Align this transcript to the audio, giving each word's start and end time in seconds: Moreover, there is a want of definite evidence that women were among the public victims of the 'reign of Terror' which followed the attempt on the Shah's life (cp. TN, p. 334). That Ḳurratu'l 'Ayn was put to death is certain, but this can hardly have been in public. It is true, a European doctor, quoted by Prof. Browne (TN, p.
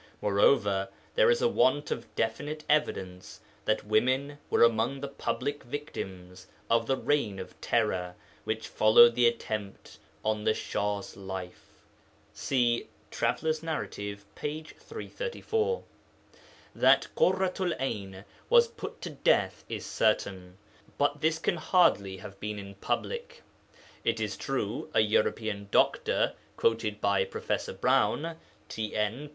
Moreover, 0.19 0.89
there 1.13 1.29
is 1.29 1.43
a 1.43 1.47
want 1.47 1.91
of 1.91 2.07
definite 2.15 2.63
evidence 2.67 3.39
that 3.65 3.85
women 3.85 4.39
were 4.49 4.63
among 4.63 4.99
the 4.99 5.07
public 5.07 5.61
victims 5.61 6.47
of 6.71 6.87
the 6.87 6.97
'reign 6.97 7.37
of 7.37 7.53
Terror' 7.61 8.15
which 8.43 8.67
followed 8.67 9.13
the 9.13 9.27
attempt 9.27 9.99
on 10.25 10.43
the 10.43 10.55
Shah's 10.55 11.15
life 11.15 11.67
(cp. 12.33 12.87
TN, 13.11 14.19
p. 14.33 14.63
334). 14.63 15.83
That 16.73 17.07
Ḳurratu'l 17.15 17.77
'Ayn 17.79 18.25
was 18.49 18.67
put 18.69 19.01
to 19.01 19.11
death 19.11 19.63
is 19.69 19.85
certain, 19.85 20.57
but 20.97 21.21
this 21.21 21.37
can 21.37 21.57
hardly 21.57 22.17
have 22.17 22.39
been 22.39 22.57
in 22.57 22.73
public. 22.73 23.43
It 24.03 24.19
is 24.19 24.35
true, 24.35 24.89
a 24.95 25.01
European 25.01 25.67
doctor, 25.69 26.33
quoted 26.57 26.99
by 27.01 27.23
Prof. 27.23 27.69
Browne 27.79 28.37
(TN, 28.67 29.25
p. 29.25 29.29